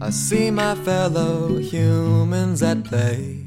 I 0.00 0.08
see 0.08 0.50
my 0.50 0.74
fellow 0.74 1.58
humans 1.58 2.62
at 2.62 2.82
play 2.82 3.44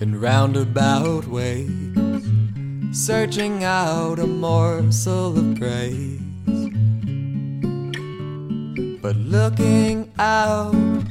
in 0.00 0.18
roundabout 0.20 1.28
ways, 1.28 1.70
searching 2.90 3.62
out 3.62 4.18
a 4.18 4.26
morsel 4.26 5.38
of 5.38 5.58
praise. 5.60 6.18
But 9.00 9.14
looking 9.14 10.10
out 10.18 11.04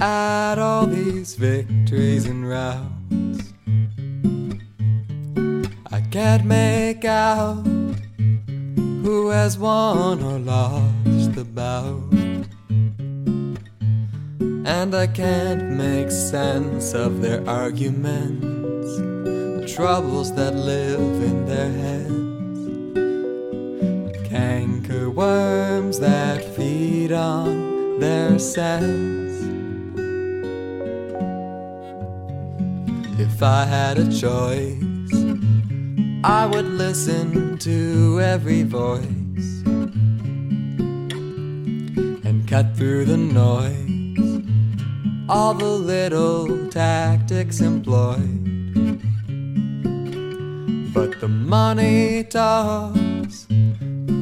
at 0.00 0.60
all 0.60 0.86
these 0.86 1.34
victories 1.34 2.26
and 2.26 2.48
routs, 2.48 3.52
I 5.90 6.00
can't 6.12 6.44
make 6.44 7.04
out 7.04 7.87
who 9.08 9.30
has 9.30 9.56
won 9.56 10.22
or 10.22 10.38
lost 10.38 11.32
the 11.34 11.42
bout. 11.42 12.12
And 14.66 14.94
I 14.94 15.06
can't 15.06 15.70
make 15.70 16.10
sense 16.10 16.92
of 16.92 17.22
their 17.22 17.40
arguments, 17.48 18.98
the 18.98 19.66
troubles 19.74 20.34
that 20.34 20.54
live 20.54 21.22
in 21.30 21.46
their 21.46 21.72
heads, 21.84 22.60
canker 24.28 25.08
worms 25.08 25.98
that 26.00 26.44
feed 26.54 27.10
on 27.10 28.00
their 28.00 28.38
sense. 28.38 29.32
If 33.18 33.42
I 33.42 33.64
had 33.64 33.96
a 33.96 34.06
choice, 34.20 34.97
I 36.24 36.46
would 36.46 36.66
listen 36.66 37.58
to 37.58 38.20
every 38.20 38.64
voice 38.64 39.62
and 42.24 42.44
cut 42.48 42.76
through 42.76 43.04
the 43.04 43.16
noise, 43.16 44.42
all 45.28 45.54
the 45.54 45.64
little 45.64 46.68
tactics 46.70 47.60
employed. 47.60 48.18
But 50.92 51.20
the 51.20 51.28
money 51.28 52.24
talks 52.24 53.46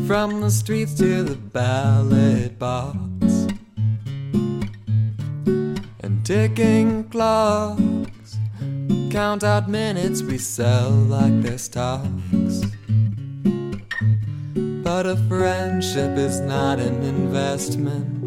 from 0.07 0.43
the 0.43 0.51
streets 0.51 0.93
to 0.97 1.23
the 1.23 1.37
ballot 1.37 2.59
box, 2.59 2.97
and 6.01 6.27
ticking 6.27 7.05
clocks 7.05 7.86
count 9.11 9.45
out 9.45 9.69
minutes 9.69 10.23
we 10.23 10.39
sell 10.39 10.91
like 10.91 11.43
they're 11.43 11.59
stocks. 11.59 12.63
But 14.83 15.07
a 15.07 15.17
friendship 15.29 16.17
is 16.17 16.41
not 16.41 16.79
an 16.79 17.03
investment. 17.03 18.23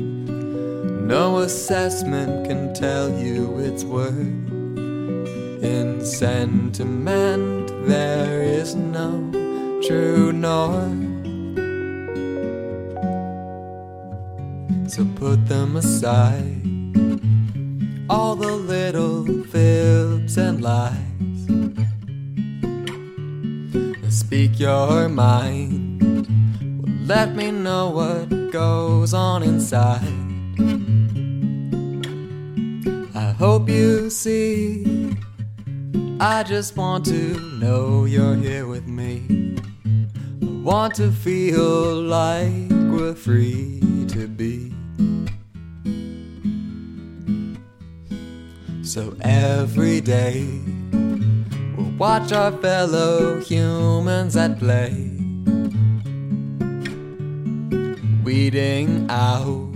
No 1.06 1.40
assessment 1.40 2.48
can 2.48 2.74
tell 2.74 3.10
you 3.18 3.58
its 3.60 3.84
worth. 3.84 4.16
In 5.64 6.06
sentiment, 6.06 7.72
there 7.88 8.42
is 8.42 8.76
no 8.76 9.32
true 9.86 10.32
north. 10.32 11.08
So 14.92 15.06
put 15.16 15.48
them 15.48 15.76
aside 15.76 16.60
all 18.10 18.36
the 18.36 18.52
little 18.52 19.39
and 20.38 20.62
lies. 20.62 21.48
And 24.04 24.14
speak 24.14 24.60
your 24.60 25.10
mind. 25.10 26.02
Well, 26.82 26.96
let 27.06 27.36
me 27.36 27.52
know 27.52 27.90
what 27.90 28.52
goes 28.52 29.14
on 29.14 29.44
inside. 29.44 30.02
I 33.16 33.32
hope 33.32 33.70
you 33.70 34.10
see. 34.10 35.16
I 36.20 36.44
just 36.44 36.76
want 36.78 37.06
to 37.06 37.40
know 37.60 38.06
you're 38.06 38.36
here 38.36 38.68
with 38.68 38.88
me. 38.88 39.56
I 40.42 40.46
want 40.64 40.96
to 40.96 41.12
feel 41.12 42.02
like 42.02 42.70
we're 42.70 43.16
free 43.16 43.82
to 44.10 44.28
be. 44.28 44.79
So 48.90 49.16
every 49.22 50.02
day 50.02 50.48
we'll 51.78 51.92
watch 52.00 52.32
our 52.32 52.52
fellow 52.54 53.40
humans 53.40 54.36
at 54.36 54.58
play, 54.58 54.90
weeding 58.24 59.06
out 59.12 59.70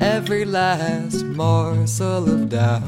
every 0.00 0.44
last 0.44 1.24
morsel 1.24 2.28
of 2.28 2.48
doubt. 2.48 2.82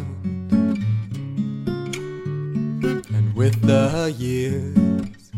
And 3.14 3.32
with 3.36 3.62
the 3.62 4.12
years, 4.18 5.30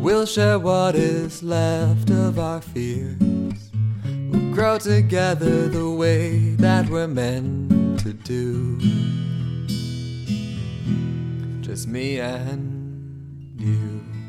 we'll 0.00 0.24
share 0.24 0.58
what 0.58 0.94
is 0.94 1.42
left 1.42 2.08
of 2.08 2.38
our 2.38 2.62
fears. 2.62 3.70
We'll 4.30 4.54
grow 4.54 4.78
together 4.78 5.68
the 5.68 5.90
way 5.90 6.54
that 6.54 6.88
we're 6.88 7.08
meant 7.08 7.70
to 8.02 8.14
do. 8.14 8.78
Just 11.60 11.86
me 11.86 12.18
and 12.18 13.60
you. 13.60 14.19